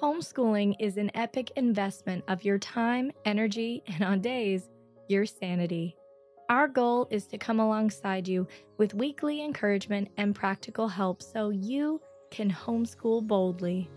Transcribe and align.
Homeschooling 0.00 0.76
is 0.78 0.96
an 0.96 1.10
epic 1.14 1.50
investment 1.56 2.22
of 2.28 2.44
your 2.44 2.56
time, 2.56 3.10
energy, 3.24 3.82
and 3.88 4.04
on 4.04 4.20
days, 4.20 4.68
your 5.08 5.26
sanity. 5.26 5.96
Our 6.48 6.68
goal 6.68 7.08
is 7.10 7.26
to 7.26 7.36
come 7.36 7.58
alongside 7.58 8.28
you 8.28 8.46
with 8.76 8.94
weekly 8.94 9.42
encouragement 9.42 10.06
and 10.16 10.36
practical 10.36 10.86
help 10.86 11.20
so 11.20 11.48
you 11.48 12.00
can 12.30 12.48
homeschool 12.48 13.26
boldly. 13.26 13.90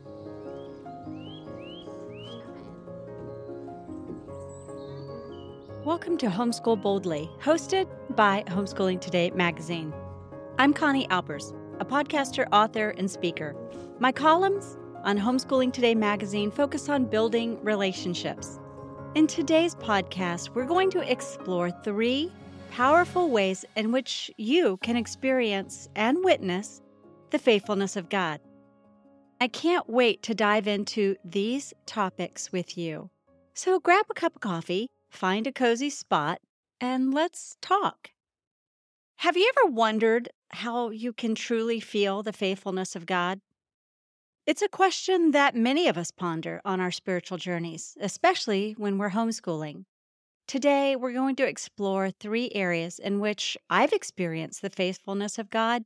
Welcome 5.86 6.18
to 6.18 6.26
Homeschool 6.26 6.82
Boldly, 6.82 7.30
hosted 7.40 7.88
by 8.16 8.44
Homeschooling 8.48 9.00
Today 9.00 9.30
magazine. 9.36 9.94
I'm 10.58 10.74
Connie 10.74 11.08
Albers, 11.10 11.56
a 11.80 11.86
podcaster, 11.86 12.48
author, 12.52 12.90
and 12.98 13.10
speaker. 13.10 13.56
My 14.00 14.12
columns 14.12 14.80
on 15.04 15.18
Homeschooling 15.18 15.74
Today 15.74 15.96
magazine 15.96 16.52
focus 16.52 16.90
on 16.90 17.06
building 17.06 17.62
relationships. 17.64 18.60
In 19.16 19.28
today's 19.28 19.76
podcast, 19.76 20.50
we're 20.56 20.66
going 20.66 20.90
to 20.92 21.12
explore 21.12 21.72
three 21.72 22.32
powerful 22.70 23.30
ways 23.30 23.66
in 23.76 23.92
which 23.92 24.32
you 24.38 24.78
can 24.78 24.96
experience 24.96 25.90
and 25.96 26.24
witness 26.24 26.82
the 27.32 27.40
faithfulness 27.40 27.96
of 27.96 28.10
God. 28.10 28.40
I 29.40 29.48
can't 29.48 29.90
wait 29.90 30.22
to 30.24 30.36
dive 30.36 30.68
into 30.68 31.16
these 31.26 31.74
topics 31.86 32.52
with 32.52 32.78
you. 32.78 33.10
So 33.54 33.80
grab 33.80 34.06
a 34.10 34.14
cup 34.14 34.36
of 34.36 34.42
coffee, 34.42 34.88
find 35.10 35.48
a 35.48 35.52
cozy 35.52 35.90
spot, 35.90 36.40
and 36.80 37.14
let's 37.14 37.58
talk. 37.62 38.12
Have 39.18 39.36
you 39.36 39.52
ever 39.58 39.72
wondered 39.72 40.30
how 40.50 40.90
you 40.90 41.14
can 41.14 41.36
truly 41.36 41.80
feel 41.80 42.24
the 42.24 42.34
faithfulness 42.34 42.96
of 42.96 43.06
God? 43.06 43.42
It's 44.48 44.64
a 44.64 44.68
question 44.68 45.32
that 45.32 45.56
many 45.56 45.88
of 45.88 46.00
us 46.00 46.10
ponder 46.10 46.62
on 46.66 46.80
our 46.80 46.90
spiritual 46.90 47.38
journeys, 47.38 47.96
especially 48.02 48.74
when 48.76 48.98
we're 48.98 49.12
homeschooling. 49.12 49.86
Today, 50.48 50.96
we're 50.96 51.14
going 51.14 51.36
to 51.36 51.48
explore 51.48 52.10
three 52.10 52.50
areas 52.56 52.98
in 52.98 53.20
which 53.20 53.56
I've 53.70 53.94
experienced 53.94 54.64
the 54.64 54.72
faithfulness 54.72 55.38
of 55.38 55.52
God, 55.52 55.84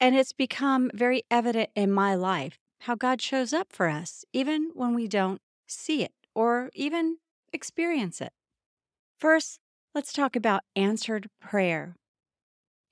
and 0.00 0.16
it's 0.16 0.32
become 0.32 0.90
very 0.94 1.24
evident 1.30 1.68
in 1.76 1.92
my 1.92 2.14
life 2.14 2.58
how 2.80 2.94
God 2.94 3.20
shows 3.20 3.52
up 3.52 3.70
for 3.70 3.88
us, 3.88 4.24
even 4.32 4.70
when 4.72 4.94
we 4.94 5.06
don't 5.06 5.42
see 5.68 6.02
it 6.02 6.12
or 6.34 6.70
even 6.74 7.18
experience 7.52 8.22
it. 8.22 8.32
First, 9.18 9.60
let's 9.94 10.14
talk 10.14 10.34
about 10.36 10.62
answered 10.74 11.28
prayer. 11.38 11.96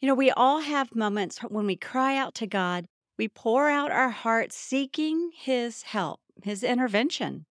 You 0.02 0.08
know, 0.08 0.14
we 0.14 0.30
all 0.30 0.60
have 0.60 0.94
moments 0.94 1.38
when 1.38 1.66
we 1.66 1.76
cry 1.76 2.14
out 2.18 2.34
to 2.34 2.46
God 2.46 2.86
we 3.19 3.28
pour 3.28 3.69
out 3.69 3.91
our 3.91 4.11
hearts 4.11 4.56
seeking 4.56 5.33
His 5.34 5.83
help, 5.83 6.20
His 6.42 6.62
intervention. 6.62 7.47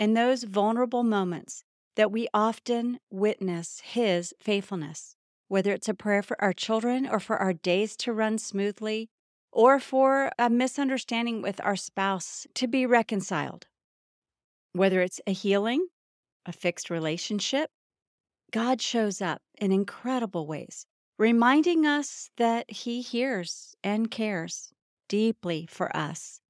In 0.00 0.14
those 0.14 0.42
vulnerable 0.42 1.04
moments 1.04 1.62
that 1.94 2.10
we 2.10 2.26
often 2.34 2.98
witness 3.08 3.80
His 3.84 4.34
faithfulness, 4.40 5.14
whether 5.46 5.72
it's 5.72 5.88
a 5.88 5.94
prayer 5.94 6.22
for 6.22 6.40
our 6.42 6.52
children 6.52 7.08
or 7.08 7.20
for 7.20 7.38
our 7.38 7.52
days 7.52 7.96
to 7.98 8.12
run 8.12 8.36
smoothly, 8.36 9.08
or 9.52 9.78
for 9.78 10.32
a 10.36 10.50
misunderstanding 10.50 11.40
with 11.40 11.60
our 11.62 11.76
spouse 11.76 12.44
to 12.54 12.66
be 12.66 12.84
reconciled. 12.84 13.68
Whether 14.72 15.00
it's 15.00 15.20
a 15.28 15.32
healing, 15.32 15.86
a 16.44 16.52
fixed 16.52 16.90
relationship, 16.90 17.70
God 18.50 18.82
shows 18.82 19.22
up 19.22 19.40
in 19.56 19.70
incredible 19.70 20.48
ways 20.48 20.86
reminding 21.18 21.86
us 21.86 22.30
that 22.36 22.70
He 22.70 23.00
hears 23.00 23.76
and 23.84 24.10
cares 24.10 24.72
deeply 25.08 25.66
for 25.70 25.94
us. 25.96 26.40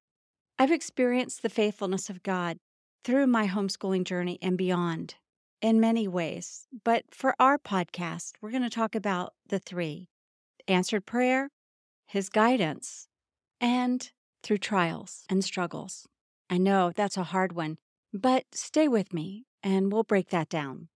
I've 0.57 0.71
experienced 0.71 1.41
the 1.41 1.49
faithfulness 1.49 2.09
of 2.09 2.23
God 2.23 2.57
through 3.03 3.27
my 3.27 3.47
homeschooling 3.47 4.03
journey 4.03 4.39
and 4.41 4.57
beyond 4.57 5.15
in 5.61 5.79
many 5.79 6.07
ways. 6.07 6.67
But 6.83 7.03
for 7.11 7.35
our 7.39 7.57
podcast, 7.57 8.33
we're 8.41 8.51
going 8.51 8.63
to 8.63 8.69
talk 8.69 8.95
about 8.95 9.33
the 9.47 9.59
three 9.59 10.09
answered 10.67 11.05
prayer, 11.05 11.49
His 12.07 12.29
guidance, 12.29 13.07
and 13.61 14.09
through 14.41 14.57
trials 14.59 15.25
and 15.29 15.43
struggles. 15.43 16.07
I 16.49 16.57
know 16.57 16.91
that's 16.95 17.17
a 17.17 17.23
hard 17.23 17.53
one, 17.53 17.77
but 18.13 18.45
stay 18.53 18.87
with 18.87 19.13
me 19.13 19.45
and 19.63 19.91
we'll 19.91 20.03
break 20.03 20.29
that 20.29 20.49
down. 20.49 20.89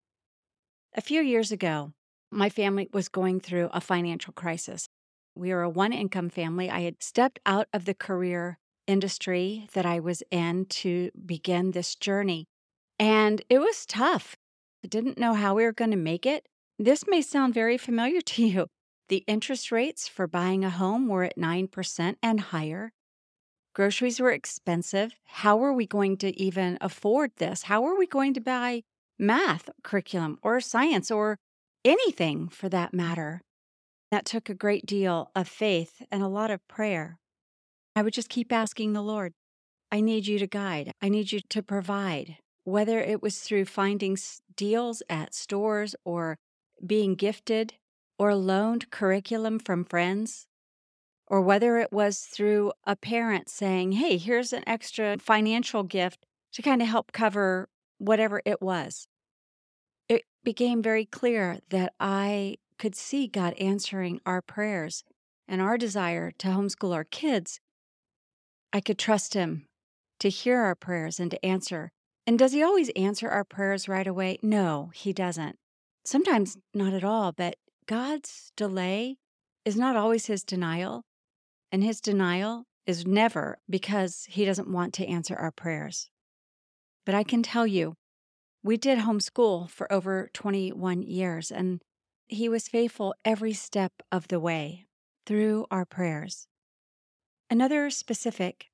A 0.95 1.01
few 1.01 1.21
years 1.21 1.51
ago, 1.51 1.93
my 2.31 2.49
family 2.49 2.89
was 2.93 3.09
going 3.09 3.39
through 3.39 3.69
a 3.73 3.81
financial 3.81 4.33
crisis. 4.33 4.87
We 5.35 5.53
were 5.53 5.63
a 5.63 5.69
one 5.69 5.93
income 5.93 6.29
family. 6.29 6.69
I 6.69 6.81
had 6.81 7.01
stepped 7.01 7.39
out 7.45 7.67
of 7.73 7.85
the 7.85 7.93
career 7.93 8.57
industry 8.87 9.67
that 9.73 9.85
I 9.85 9.99
was 9.99 10.23
in 10.31 10.65
to 10.65 11.11
begin 11.25 11.71
this 11.71 11.95
journey. 11.95 12.47
And 12.97 13.41
it 13.49 13.59
was 13.59 13.85
tough. 13.85 14.35
I 14.83 14.87
didn't 14.87 15.17
know 15.17 15.33
how 15.33 15.55
we 15.55 15.63
were 15.63 15.73
going 15.73 15.91
to 15.91 15.97
make 15.97 16.25
it. 16.25 16.45
This 16.77 17.05
may 17.07 17.21
sound 17.21 17.53
very 17.53 17.77
familiar 17.77 18.21
to 18.33 18.45
you. 18.45 18.67
The 19.09 19.23
interest 19.27 19.71
rates 19.71 20.07
for 20.07 20.27
buying 20.27 20.63
a 20.63 20.69
home 20.69 21.07
were 21.07 21.23
at 21.23 21.37
9% 21.37 22.15
and 22.21 22.39
higher. 22.39 22.91
Groceries 23.73 24.19
were 24.19 24.31
expensive. 24.31 25.13
How 25.25 25.57
were 25.57 25.73
we 25.73 25.85
going 25.85 26.17
to 26.17 26.37
even 26.39 26.77
afford 26.81 27.31
this? 27.37 27.63
How 27.63 27.81
were 27.81 27.97
we 27.97 28.05
going 28.05 28.33
to 28.33 28.41
buy 28.41 28.83
math 29.17 29.69
curriculum 29.83 30.37
or 30.41 30.59
science 30.59 31.09
or 31.11 31.37
anything 31.83 32.49
for 32.49 32.69
that 32.69 32.93
matter. 32.93 33.41
That 34.11 34.25
took 34.25 34.49
a 34.49 34.55
great 34.55 34.85
deal 34.85 35.29
of 35.35 35.47
faith 35.47 36.01
and 36.11 36.23
a 36.23 36.27
lot 36.27 36.51
of 36.51 36.67
prayer. 36.67 37.17
I 37.95 38.01
would 38.01 38.13
just 38.13 38.29
keep 38.29 38.51
asking 38.51 38.93
the 38.93 39.01
Lord, 39.01 39.33
I 39.91 40.01
need 40.01 40.27
you 40.27 40.39
to 40.39 40.47
guide, 40.47 40.93
I 41.01 41.09
need 41.09 41.31
you 41.31 41.41
to 41.49 41.63
provide, 41.63 42.37
whether 42.63 42.99
it 42.99 43.21
was 43.21 43.39
through 43.39 43.65
finding 43.65 44.17
deals 44.55 45.03
at 45.09 45.33
stores 45.33 45.95
or 46.05 46.37
being 46.85 47.15
gifted 47.15 47.73
or 48.17 48.35
loaned 48.35 48.89
curriculum 48.89 49.59
from 49.59 49.85
friends, 49.85 50.47
or 51.27 51.41
whether 51.41 51.77
it 51.77 51.91
was 51.91 52.19
through 52.19 52.71
a 52.85 52.95
parent 52.95 53.49
saying, 53.49 53.93
Hey, 53.93 54.17
here's 54.17 54.53
an 54.53 54.63
extra 54.67 55.17
financial 55.19 55.83
gift 55.83 56.25
to 56.53 56.61
kind 56.61 56.81
of 56.81 56.87
help 56.87 57.11
cover 57.11 57.69
whatever 57.97 58.41
it 58.45 58.61
was 58.61 59.08
it 60.09 60.23
became 60.43 60.81
very 60.81 61.05
clear 61.05 61.59
that 61.69 61.93
I 61.99 62.57
could 62.79 62.95
see 62.95 63.27
God 63.27 63.53
answering 63.53 64.19
our 64.25 64.41
prayers 64.41 65.03
and 65.47 65.61
our 65.61 65.77
desire 65.77 66.31
to 66.39 66.47
homeschool 66.47 66.93
our 66.93 67.03
kids. 67.03 67.59
I 68.73 68.81
could 68.81 68.97
trust 68.97 69.35
Him 69.35 69.65
to 70.19 70.29
hear 70.29 70.59
our 70.59 70.75
prayers 70.75 71.19
and 71.19 71.31
to 71.31 71.45
answer. 71.45 71.91
And 72.25 72.37
does 72.37 72.53
He 72.53 72.63
always 72.63 72.89
answer 72.89 73.29
our 73.29 73.43
prayers 73.43 73.87
right 73.87 74.07
away? 74.07 74.39
No, 74.41 74.91
He 74.93 75.13
doesn't. 75.13 75.57
Sometimes 76.05 76.57
not 76.73 76.93
at 76.93 77.03
all, 77.03 77.31
but 77.31 77.55
God's 77.85 78.51
delay 78.55 79.17
is 79.65 79.75
not 79.75 79.95
always 79.95 80.27
His 80.27 80.43
denial. 80.43 81.03
And 81.71 81.83
His 81.83 82.01
denial 82.01 82.63
is 82.85 83.05
never 83.05 83.59
because 83.69 84.25
He 84.29 84.45
doesn't 84.45 84.71
want 84.71 84.93
to 84.95 85.07
answer 85.07 85.35
our 85.35 85.51
prayers. 85.51 86.09
But 87.05 87.15
I 87.15 87.23
can 87.23 87.43
tell 87.43 87.67
you, 87.67 87.95
we 88.69 88.77
did 88.77 88.99
homeschool 88.99 89.67
for 89.67 89.91
over 89.91 90.29
21 90.31 91.01
years, 91.01 91.51
and 91.51 91.81
he 92.27 92.47
was 92.47 92.67
faithful 92.67 93.15
every 93.25 93.51
step 93.51 93.91
of 94.11 94.27
the 94.27 94.39
way 94.39 94.85
through 95.25 95.65
our 95.71 95.85
prayers. 95.85 96.45
Another 97.49 97.89
specific 97.89 98.67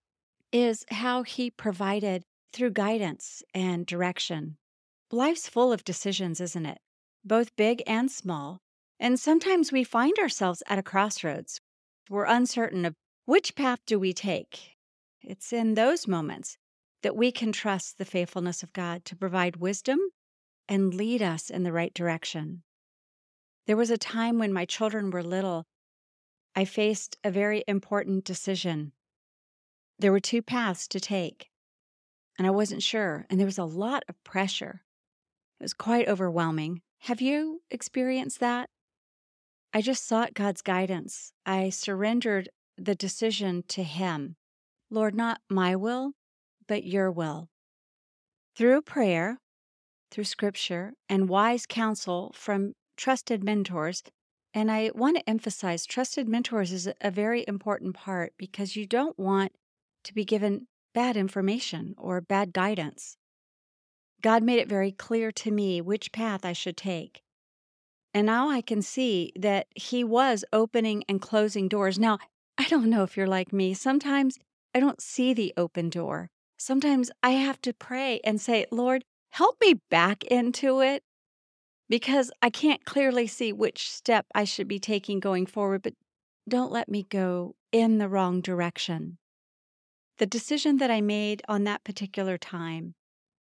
is 0.51 0.83
how 0.91 1.23
he 1.23 1.49
provided 1.49 2.23
through 2.51 2.71
guidance 2.71 3.41
and 3.53 3.85
direction. 3.85 4.57
Life's 5.13 5.47
full 5.47 5.71
of 5.71 5.85
decisions, 5.85 6.41
isn't 6.41 6.65
it? 6.65 6.79
Both 7.23 7.55
big 7.55 7.81
and 7.87 8.11
small. 8.11 8.59
And 8.99 9.17
sometimes 9.17 9.71
we 9.71 9.85
find 9.85 10.19
ourselves 10.19 10.61
at 10.67 10.77
a 10.77 10.83
crossroads. 10.83 11.61
We're 12.09 12.25
uncertain 12.25 12.83
of 12.83 12.95
which 13.23 13.55
path 13.55 13.79
do 13.87 13.97
we 13.97 14.11
take. 14.11 14.75
It's 15.21 15.53
in 15.53 15.75
those 15.75 16.05
moments 16.05 16.57
that 17.05 17.15
we 17.15 17.31
can 17.31 17.51
trust 17.51 17.99
the 17.99 18.03
faithfulness 18.03 18.63
of 18.63 18.73
God 18.73 19.05
to 19.05 19.15
provide 19.15 19.57
wisdom 19.57 19.99
and 20.67 20.91
lead 20.91 21.21
us 21.21 21.51
in 21.51 21.61
the 21.61 21.71
right 21.71 21.93
direction. 21.93 22.63
There 23.67 23.77
was 23.77 23.91
a 23.91 23.97
time 23.97 24.39
when 24.39 24.51
my 24.51 24.65
children 24.65 25.11
were 25.11 25.21
little, 25.21 25.67
I 26.55 26.65
faced 26.65 27.15
a 27.23 27.29
very 27.29 27.63
important 27.67 28.25
decision. 28.25 28.91
There 29.99 30.11
were 30.11 30.19
two 30.19 30.41
paths 30.41 30.87
to 30.87 30.99
take, 30.99 31.51
and 32.39 32.47
I 32.47 32.49
wasn't 32.49 32.81
sure, 32.81 33.27
and 33.29 33.39
there 33.39 33.45
was 33.45 33.59
a 33.59 33.65
lot 33.65 34.01
of 34.09 34.23
pressure. 34.23 34.81
It 35.59 35.63
was 35.63 35.75
quite 35.75 36.07
overwhelming. 36.07 36.81
Have 37.01 37.21
you 37.21 37.61
experienced 37.69 38.39
that? 38.39 38.67
I 39.71 39.81
just 39.81 40.07
sought 40.07 40.33
God's 40.33 40.63
guidance. 40.63 41.33
I 41.45 41.69
surrendered 41.69 42.49
the 42.79 42.95
decision 42.95 43.63
to 43.67 43.83
Him. 43.83 44.37
Lord, 44.89 45.13
not 45.13 45.39
my 45.51 45.75
will, 45.75 46.13
but 46.67 46.83
your 46.83 47.11
will. 47.11 47.49
Through 48.55 48.83
prayer, 48.83 49.37
through 50.11 50.23
scripture, 50.23 50.93
and 51.09 51.29
wise 51.29 51.65
counsel 51.65 52.33
from 52.35 52.73
trusted 52.95 53.43
mentors, 53.43 54.03
and 54.53 54.71
I 54.71 54.91
want 54.95 55.17
to 55.17 55.29
emphasize 55.29 55.85
trusted 55.85 56.29
mentors 56.29 56.71
is 56.71 56.87
a 57.01 57.11
very 57.11 57.43
important 57.47 57.95
part 57.95 58.33
because 58.37 58.75
you 58.75 58.87
don't 58.87 59.19
want 59.19 59.51
to 60.05 60.13
be 60.13 60.23
given 60.23 60.67
bad 60.93 61.17
information 61.17 61.93
or 61.97 62.21
bad 62.21 62.53
guidance. 62.53 63.17
God 64.21 64.41
made 64.43 64.59
it 64.59 64.69
very 64.69 64.91
clear 64.91 65.31
to 65.33 65.51
me 65.51 65.81
which 65.81 66.13
path 66.13 66.45
I 66.45 66.53
should 66.53 66.77
take. 66.77 67.21
And 68.13 68.25
now 68.25 68.49
I 68.49 68.61
can 68.61 68.81
see 68.81 69.33
that 69.35 69.67
He 69.75 70.05
was 70.05 70.45
opening 70.53 71.03
and 71.09 71.21
closing 71.21 71.67
doors. 71.67 71.99
Now, 71.99 72.19
I 72.57 72.63
don't 72.69 72.89
know 72.89 73.03
if 73.03 73.17
you're 73.17 73.27
like 73.27 73.51
me. 73.51 73.73
Sometimes 73.73 74.39
I 74.73 74.79
don't 74.79 75.01
see 75.01 75.33
the 75.33 75.53
open 75.57 75.89
door. 75.89 76.29
Sometimes 76.57 77.11
I 77.21 77.31
have 77.31 77.61
to 77.61 77.73
pray 77.73 78.19
and 78.23 78.39
say, 78.39 78.65
Lord, 78.71 79.03
help 79.31 79.57
me 79.61 79.81
back 79.89 80.23
into 80.25 80.81
it 80.81 81.03
because 81.89 82.31
I 82.41 82.49
can't 82.49 82.85
clearly 82.85 83.27
see 83.27 83.51
which 83.51 83.91
step 83.91 84.25
I 84.33 84.43
should 84.45 84.67
be 84.67 84.79
taking 84.79 85.19
going 85.19 85.45
forward, 85.45 85.81
but 85.83 85.93
don't 86.47 86.71
let 86.71 86.89
me 86.89 87.03
go 87.03 87.55
in 87.71 87.97
the 87.97 88.07
wrong 88.07 88.41
direction. 88.41 89.17
The 90.17 90.25
decision 90.25 90.77
that 90.77 90.89
I 90.89 91.01
made 91.01 91.41
on 91.47 91.65
that 91.65 91.83
particular 91.83 92.37
time, 92.37 92.95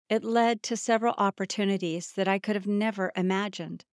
it 0.08 0.24
led 0.24 0.62
to 0.64 0.76
several 0.76 1.14
opportunities 1.16 2.12
that 2.12 2.26
I 2.26 2.38
could 2.38 2.56
have 2.56 2.66
never 2.66 3.12
imagined. 3.16 3.84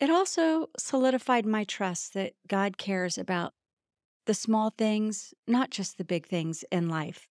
It 0.00 0.10
also 0.10 0.68
solidified 0.78 1.46
my 1.46 1.64
trust 1.64 2.14
that 2.14 2.34
God 2.46 2.76
cares 2.76 3.16
about 3.16 3.54
the 4.26 4.34
small 4.34 4.70
things, 4.70 5.32
not 5.46 5.70
just 5.70 5.96
the 5.96 6.04
big 6.04 6.26
things 6.26 6.64
in 6.70 6.88
life. 6.88 7.29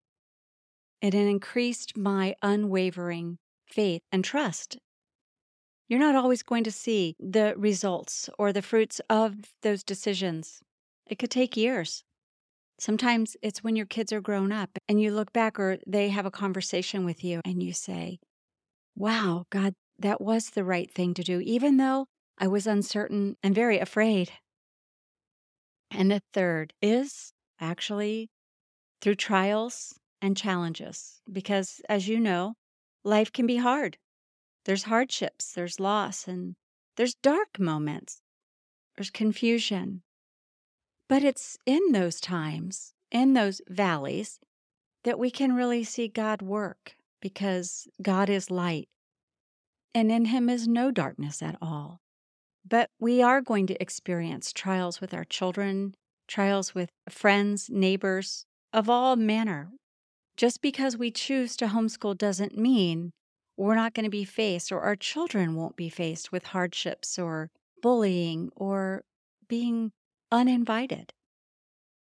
It 1.01 1.15
increased 1.15 1.97
my 1.97 2.35
unwavering 2.43 3.39
faith 3.67 4.03
and 4.11 4.25
trust. 4.25 4.79
You're 5.89 6.01
not 6.01 6.17
always 6.17 6.43
going 6.43 6.65
to 6.65 6.73
see 6.73 7.15
the 7.19 7.55
results 7.57 8.29
or 8.39 8.53
the 8.53 8.63
fruits 8.63 9.01
of 9.09 9.55
those 9.63 9.83
decisions. 9.83 10.61
It 11.07 11.19
could 11.19 11.31
take 11.31 11.57
years. 11.57 12.05
Sometimes 12.79 13.37
it's 13.43 13.65
when 13.65 13.77
your 13.77 13.87
kids 13.87 14.13
are 14.13 14.21
grown 14.21 14.53
up 14.53 14.71
and 14.89 15.01
you 15.01 15.11
look 15.11 15.33
back 15.33 15.59
or 15.59 15.79
they 15.87 16.11
have 16.11 16.27
a 16.27 16.31
conversation 16.31 17.05
with 17.05 17.25
you 17.25 17.41
and 17.45 17.63
you 17.63 17.73
say, 17.73 18.19
Wow, 18.95 19.47
God, 19.51 19.75
that 19.99 20.21
was 20.21 20.51
the 20.51 20.65
right 20.65 20.91
thing 20.93 21.15
to 21.15 21.23
do, 21.23 21.41
even 21.41 21.77
though 21.77 22.07
I 22.39 22.49
was 22.49 22.67
uncertain 22.67 23.37
and 23.43 23.55
very 23.55 23.79
afraid. 23.79 24.33
And 25.91 26.11
the 26.11 26.23
third 26.33 26.73
is 26.83 27.33
actually 27.61 28.31
through 29.01 29.17
trials 29.17 29.95
and 30.21 30.37
challenges, 30.37 31.21
because 31.31 31.81
as 31.89 32.09
you 32.09 32.19
know, 32.19 32.55
life 33.05 33.33
can 33.33 33.47
be 33.47 33.57
hard. 33.57 33.99
There's 34.65 34.85
hardships, 34.85 35.53
there's 35.53 35.81
loss, 35.81 36.29
and 36.29 36.57
there's 36.97 37.15
dark 37.15 37.59
moments, 37.59 38.21
there's 38.97 39.11
confusion, 39.11 40.03
but 41.09 41.25
it's 41.25 41.57
in 41.65 41.93
those 41.93 42.21
times, 42.21 42.93
in 43.11 43.33
those 43.33 43.63
valleys, 43.69 44.41
that 45.05 45.19
we 45.19 45.31
can 45.31 45.55
really 45.55 45.85
see 45.85 46.09
God 46.09 46.43
work 46.43 46.97
because 47.21 47.89
God 48.03 48.29
is 48.29 48.51
light 48.51 48.89
and 49.95 50.13
in 50.13 50.27
Him 50.27 50.49
is 50.49 50.69
no 50.69 50.91
darkness 50.91 51.43
at 51.43 51.57
all. 51.63 52.01
But 52.69 52.91
we 53.01 53.23
are 53.23 53.41
going 53.41 53.67
to 53.69 53.83
experience 53.83 54.53
trials 54.53 55.01
with 55.01 55.15
our 55.15 55.25
children, 55.25 55.95
trials 56.27 56.75
with 56.75 56.91
friends, 57.09 57.71
neighbors, 57.71 58.45
of 58.73 58.91
all 58.91 59.17
manner. 59.17 59.71
Just 60.39 60.63
because 60.63 60.97
we 60.97 61.11
choose 61.11 61.57
to 61.57 61.67
homeschool 61.67 62.17
doesn't 62.17 62.57
mean 62.57 63.11
we're 63.57 63.75
not 63.75 63.93
going 63.93 64.05
to 64.05 64.11
be 64.11 64.25
faced 64.25 64.71
or 64.71 64.81
our 64.83 64.95
children 64.95 65.57
won't 65.57 65.75
be 65.75 65.89
faced 65.89 66.31
with 66.31 66.45
hardships 66.47 67.19
or 67.19 67.51
bullying 67.83 68.51
or 68.55 69.03
being 69.49 69.91
uninvited. 70.31 71.13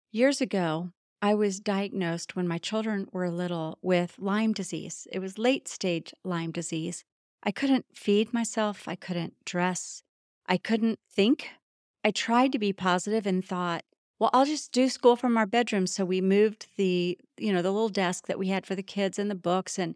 Years 0.09 0.39
ago, 0.39 0.91
I 1.21 1.33
was 1.33 1.59
diagnosed 1.59 2.33
when 2.33 2.47
my 2.47 2.59
children 2.59 3.09
were 3.11 3.29
little 3.29 3.77
with 3.81 4.15
Lyme 4.17 4.53
disease. 4.53 5.05
It 5.11 5.19
was 5.19 5.37
late 5.37 5.67
stage 5.67 6.13
Lyme 6.23 6.51
disease. 6.51 7.03
I 7.43 7.51
couldn't 7.51 7.87
feed 7.93 8.33
myself, 8.33 8.87
I 8.87 8.95
couldn't 8.95 9.33
dress, 9.43 10.01
I 10.47 10.55
couldn't 10.55 10.99
think. 11.11 11.49
I 12.05 12.11
tried 12.11 12.53
to 12.53 12.59
be 12.59 12.71
positive 12.71 13.27
and 13.27 13.43
thought, 13.43 13.83
well, 14.19 14.29
I'll 14.33 14.45
just 14.45 14.71
do 14.71 14.89
school 14.89 15.15
from 15.15 15.37
our 15.37 15.45
bedroom. 15.45 15.87
So 15.87 16.05
we 16.05 16.21
moved 16.21 16.67
the, 16.77 17.17
you 17.37 17.51
know, 17.51 17.61
the 17.61 17.71
little 17.71 17.89
desk 17.89 18.27
that 18.27 18.39
we 18.39 18.47
had 18.47 18.65
for 18.65 18.75
the 18.75 18.83
kids 18.83 19.19
and 19.19 19.29
the 19.29 19.35
books. 19.35 19.77
And 19.77 19.95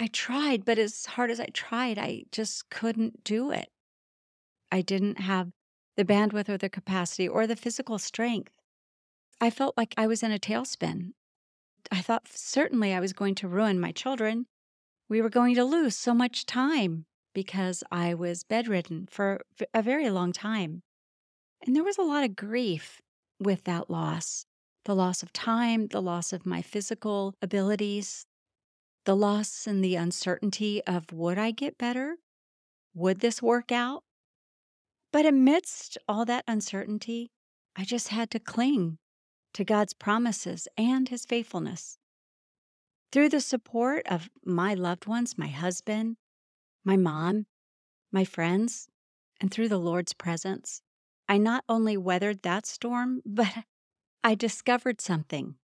I 0.00 0.08
tried, 0.08 0.64
but 0.64 0.78
as 0.78 1.06
hard 1.06 1.30
as 1.30 1.40
I 1.40 1.46
tried, 1.46 1.98
I 1.98 2.24
just 2.32 2.70
couldn't 2.70 3.24
do 3.24 3.50
it. 3.50 3.68
I 4.70 4.80
didn't 4.80 5.20
have 5.20 5.50
the 5.96 6.04
bandwidth 6.04 6.48
or 6.48 6.58
the 6.58 6.68
capacity 6.68 7.28
or 7.28 7.46
the 7.46 7.56
physical 7.56 7.98
strength. 7.98 8.52
I 9.40 9.50
felt 9.50 9.76
like 9.76 9.94
I 9.96 10.06
was 10.06 10.22
in 10.22 10.32
a 10.32 10.38
tailspin. 10.38 11.12
I 11.90 12.00
thought 12.00 12.28
certainly 12.28 12.92
I 12.92 13.00
was 13.00 13.12
going 13.12 13.34
to 13.36 13.48
ruin 13.48 13.80
my 13.80 13.92
children. 13.92 14.46
We 15.08 15.22
were 15.22 15.30
going 15.30 15.54
to 15.54 15.64
lose 15.64 15.96
so 15.96 16.12
much 16.12 16.44
time 16.44 17.06
because 17.34 17.84
I 17.90 18.14
was 18.14 18.44
bedridden 18.44 19.06
for 19.10 19.40
a 19.72 19.82
very 19.82 20.10
long 20.10 20.32
time. 20.32 20.82
And 21.64 21.74
there 21.74 21.84
was 21.84 21.98
a 21.98 22.02
lot 22.02 22.24
of 22.24 22.36
grief 22.36 23.00
with 23.40 23.64
that 23.64 23.90
loss 23.90 24.46
the 24.88 24.94
loss 24.94 25.22
of 25.22 25.30
time, 25.34 25.88
the 25.88 26.00
loss 26.00 26.32
of 26.32 26.46
my 26.46 26.62
physical 26.62 27.34
abilities, 27.42 28.24
the 29.04 29.14
loss 29.14 29.66
and 29.66 29.84
the 29.84 29.96
uncertainty 29.96 30.82
of 30.86 31.12
would 31.12 31.36
I 31.36 31.50
get 31.50 31.76
better? 31.76 32.16
Would 32.94 33.20
this 33.20 33.42
work 33.42 33.70
out? 33.70 34.02
But 35.12 35.26
amidst 35.26 35.98
all 36.08 36.24
that 36.24 36.44
uncertainty, 36.48 37.30
I 37.76 37.84
just 37.84 38.08
had 38.08 38.30
to 38.30 38.38
cling 38.38 38.96
to 39.52 39.62
God's 39.62 39.92
promises 39.92 40.68
and 40.78 41.06
His 41.10 41.26
faithfulness. 41.26 41.98
Through 43.12 43.28
the 43.28 43.42
support 43.42 44.06
of 44.06 44.30
my 44.42 44.72
loved 44.72 45.06
ones, 45.06 45.36
my 45.36 45.48
husband, 45.48 46.16
my 46.82 46.96
mom, 46.96 47.44
my 48.10 48.24
friends, 48.24 48.88
and 49.38 49.50
through 49.50 49.68
the 49.68 49.78
Lord's 49.78 50.14
presence, 50.14 50.80
I 51.28 51.38
not 51.38 51.64
only 51.68 51.96
weathered 51.96 52.42
that 52.42 52.66
storm, 52.66 53.22
but 53.26 53.64
I 54.24 54.34
discovered 54.34 55.00
something. 55.00 55.56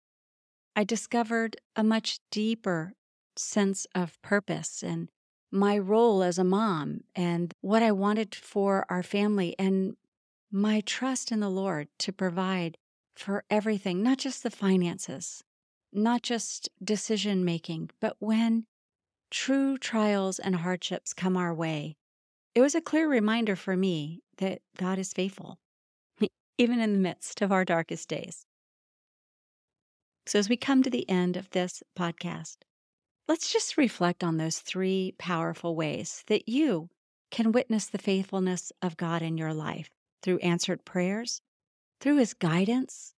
I 0.75 0.83
discovered 0.83 1.57
a 1.75 1.83
much 1.83 2.19
deeper 2.31 2.93
sense 3.35 3.87
of 3.95 4.21
purpose 4.21 4.83
and 4.83 5.09
my 5.51 5.77
role 5.77 6.23
as 6.23 6.39
a 6.39 6.43
mom 6.43 7.01
and 7.15 7.53
what 7.61 7.83
I 7.83 7.91
wanted 7.91 8.33
for 8.33 8.85
our 8.89 9.03
family 9.03 9.55
and 9.59 9.95
my 10.51 10.81
trust 10.81 11.31
in 11.31 11.39
the 11.39 11.49
Lord 11.49 11.87
to 11.99 12.11
provide 12.11 12.77
for 13.15 13.43
everything, 13.49 14.01
not 14.01 14.17
just 14.17 14.41
the 14.41 14.49
finances, 14.49 15.43
not 15.91 16.23
just 16.23 16.69
decision 16.83 17.45
making, 17.45 17.91
but 17.99 18.15
when 18.19 18.65
true 19.29 19.77
trials 19.77 20.39
and 20.39 20.57
hardships 20.57 21.13
come 21.13 21.37
our 21.37 21.53
way, 21.53 21.97
it 22.55 22.61
was 22.61 22.75
a 22.75 22.81
clear 22.81 23.07
reminder 23.07 23.55
for 23.55 23.75
me 23.75 24.21
that 24.37 24.61
God 24.77 24.99
is 24.99 25.13
faithful, 25.13 25.59
even 26.57 26.79
in 26.79 26.93
the 26.93 26.99
midst 26.99 27.41
of 27.41 27.51
our 27.51 27.65
darkest 27.65 28.09
days. 28.09 28.45
So, 30.25 30.39
as 30.39 30.49
we 30.49 30.57
come 30.57 30.83
to 30.83 30.89
the 30.89 31.09
end 31.09 31.35
of 31.35 31.49
this 31.49 31.83
podcast, 31.97 32.57
Let's 33.25 33.53
just 33.53 33.77
reflect 33.77 34.21
on 34.21 34.35
those 34.35 34.59
three 34.59 35.15
powerful 35.17 35.77
ways 35.77 36.23
that 36.27 36.49
you 36.49 36.89
can 37.31 37.53
witness 37.53 37.85
the 37.85 37.97
faithfulness 37.97 38.73
of 38.81 38.97
God 38.97 39.21
in 39.21 39.37
your 39.37 39.53
life 39.53 39.89
through 40.21 40.39
answered 40.39 40.83
prayers, 40.83 41.41
through 42.01 42.17
His 42.17 42.33
guidance, 42.33 43.13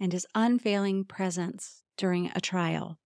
and 0.00 0.14
His 0.14 0.26
unfailing 0.34 1.04
presence 1.04 1.82
during 1.98 2.32
a 2.34 2.40
trial. 2.40 2.98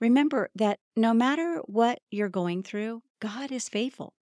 Remember 0.00 0.50
that 0.54 0.78
no 0.94 1.12
matter 1.12 1.60
what 1.66 2.00
you're 2.12 2.28
going 2.28 2.62
through, 2.62 3.02
God 3.18 3.50
is 3.50 3.68
faithful. 3.68 4.14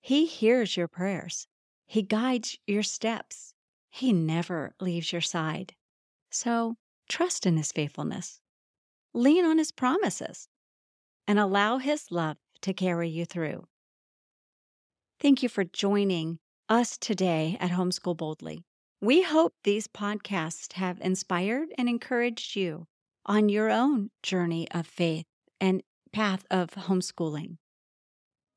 He 0.00 0.26
hears 0.26 0.76
your 0.76 0.86
prayers, 0.86 1.48
He 1.84 2.02
guides 2.02 2.58
your 2.64 2.84
steps, 2.84 3.53
He 3.94 4.12
never 4.12 4.74
leaves 4.80 5.12
your 5.12 5.20
side. 5.20 5.74
So 6.30 6.74
trust 7.08 7.46
in 7.46 7.56
His 7.56 7.72
faithfulness 7.72 8.40
lean 9.14 9.44
on 9.44 9.58
his 9.58 9.70
promises, 9.70 10.48
and 11.26 11.38
allow 11.38 11.78
his 11.78 12.10
love 12.10 12.36
to 12.60 12.74
carry 12.74 13.08
you 13.08 13.24
through. 13.24 13.66
Thank 15.20 15.42
you 15.42 15.48
for 15.48 15.64
joining 15.64 16.38
us 16.68 16.98
today 16.98 17.56
at 17.60 17.70
Homeschool 17.70 18.16
Boldly. 18.16 18.64
We 19.00 19.22
hope 19.22 19.54
these 19.62 19.86
podcasts 19.86 20.72
have 20.74 21.00
inspired 21.00 21.68
and 21.78 21.88
encouraged 21.88 22.56
you 22.56 22.86
on 23.24 23.48
your 23.48 23.70
own 23.70 24.10
journey 24.22 24.66
of 24.72 24.86
faith 24.86 25.26
and 25.60 25.82
path 26.12 26.44
of 26.50 26.70
homeschooling. 26.70 27.56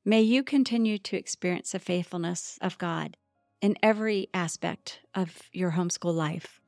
May 0.04 0.22
you 0.22 0.42
continue 0.42 0.98
to 0.98 1.16
experience 1.16 1.72
the 1.72 1.78
faithfulness 1.78 2.58
of 2.60 2.78
God 2.78 3.16
in 3.60 3.76
every 3.82 4.28
aspect 4.32 5.00
of 5.14 5.42
your 5.52 5.72
homeschool 5.72 6.14
life. 6.14 6.60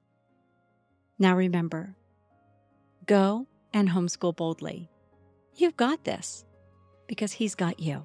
Now 1.19 1.37
remember, 1.37 1.95
go 3.07 3.47
and 3.73 3.89
homeschool 3.89 4.35
boldly. 4.35 4.91
You've 5.55 5.77
got 5.77 6.05
this 6.05 6.45
because 7.07 7.33
He's 7.33 7.55
got 7.55 7.79
you. 7.81 8.03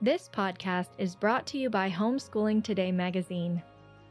This 0.00 0.30
podcast 0.32 0.90
is 0.96 1.16
brought 1.16 1.46
to 1.48 1.58
you 1.58 1.70
by 1.70 1.90
Homeschooling 1.90 2.62
Today 2.62 2.92
magazine. 2.92 3.60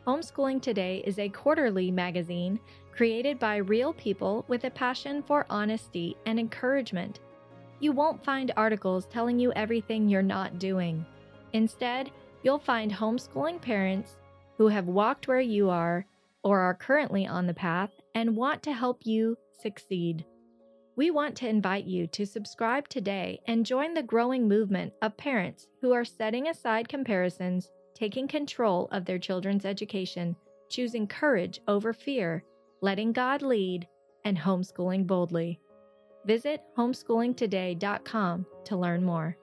Homeschooling 0.05 0.61
Today 0.61 1.01
is 1.05 1.17
a 1.17 1.29
quarterly 1.29 1.91
magazine 1.91 2.59
created 2.91 3.39
by 3.39 3.57
real 3.57 3.93
people 3.93 4.43
with 4.47 4.65
a 4.65 4.69
passion 4.69 5.23
for 5.23 5.45
honesty 5.49 6.17
and 6.25 6.39
encouragement. 6.39 7.21
You 7.79 7.91
won't 7.93 8.23
find 8.23 8.51
articles 8.57 9.05
telling 9.05 9.39
you 9.39 9.53
everything 9.53 10.09
you're 10.09 10.21
not 10.21 10.59
doing. 10.59 11.05
Instead, 11.53 12.11
you'll 12.43 12.59
find 12.59 12.91
homeschooling 12.91 13.61
parents 13.61 14.17
who 14.57 14.67
have 14.67 14.87
walked 14.87 15.27
where 15.27 15.39
you 15.39 15.69
are 15.69 16.05
or 16.43 16.59
are 16.59 16.73
currently 16.73 17.27
on 17.27 17.47
the 17.47 17.53
path 17.53 17.91
and 18.15 18.35
want 18.35 18.63
to 18.63 18.73
help 18.73 19.05
you 19.05 19.37
succeed. 19.61 20.25
We 20.95 21.11
want 21.11 21.35
to 21.37 21.47
invite 21.47 21.85
you 21.85 22.07
to 22.07 22.25
subscribe 22.25 22.89
today 22.89 23.39
and 23.47 23.65
join 23.65 23.93
the 23.93 24.01
growing 24.01 24.47
movement 24.47 24.93
of 25.01 25.15
parents 25.15 25.67
who 25.81 25.93
are 25.93 26.05
setting 26.05 26.47
aside 26.47 26.89
comparisons, 26.89 27.69
taking 27.93 28.27
control 28.27 28.87
of 28.91 29.05
their 29.05 29.19
children's 29.19 29.65
education, 29.65 30.35
choosing 30.69 31.05
courage 31.07 31.59
over 31.67 31.93
fear, 31.93 32.43
letting 32.81 33.11
God 33.11 33.41
lead, 33.41 33.87
and 34.25 34.37
homeschooling 34.37 35.05
boldly. 35.05 35.59
Visit 36.25 36.61
homeschoolingtoday.com 36.77 38.45
to 38.65 38.77
learn 38.77 39.03
more. 39.03 39.37